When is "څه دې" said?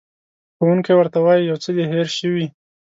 1.63-1.83